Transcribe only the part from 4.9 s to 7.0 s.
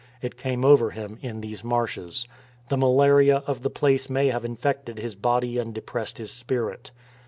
his body and depressed his spirit.